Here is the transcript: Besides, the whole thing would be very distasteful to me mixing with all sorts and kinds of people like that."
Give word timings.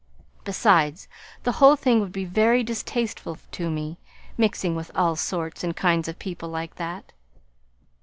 Besides, 0.45 1.07
the 1.43 1.51
whole 1.51 1.75
thing 1.75 1.99
would 1.99 2.11
be 2.11 2.25
very 2.25 2.63
distasteful 2.63 3.37
to 3.51 3.69
me 3.69 3.99
mixing 4.35 4.75
with 4.75 4.89
all 4.95 5.15
sorts 5.15 5.63
and 5.63 5.75
kinds 5.75 6.07
of 6.07 6.17
people 6.17 6.49
like 6.49 6.77
that." 6.77 7.13